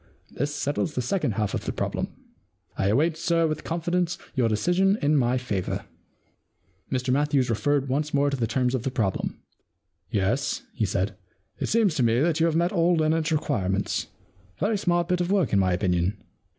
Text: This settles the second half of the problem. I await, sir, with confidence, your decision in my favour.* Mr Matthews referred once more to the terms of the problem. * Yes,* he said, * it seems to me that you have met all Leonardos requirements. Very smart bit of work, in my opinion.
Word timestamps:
This 0.31 0.51
settles 0.51 0.95
the 0.95 1.01
second 1.03 1.33
half 1.33 1.53
of 1.53 1.65
the 1.65 1.71
problem. 1.71 2.07
I 2.75 2.87
await, 2.87 3.17
sir, 3.17 3.45
with 3.45 3.63
confidence, 3.63 4.17
your 4.33 4.49
decision 4.49 4.97
in 4.99 5.15
my 5.15 5.37
favour.* 5.37 5.85
Mr 6.91 7.13
Matthews 7.13 7.51
referred 7.51 7.87
once 7.87 8.11
more 8.11 8.31
to 8.31 8.35
the 8.35 8.47
terms 8.47 8.73
of 8.73 8.81
the 8.81 8.89
problem. 8.89 9.43
* 9.75 9.83
Yes,* 10.09 10.63
he 10.73 10.85
said, 10.87 11.15
* 11.37 11.59
it 11.59 11.67
seems 11.67 11.93
to 11.97 12.01
me 12.03 12.19
that 12.19 12.39
you 12.39 12.47
have 12.47 12.55
met 12.55 12.71
all 12.71 12.95
Leonardos 12.97 13.31
requirements. 13.31 14.07
Very 14.59 14.75
smart 14.79 15.07
bit 15.07 15.21
of 15.21 15.29
work, 15.31 15.53
in 15.53 15.59
my 15.59 15.71
opinion. 15.71 16.17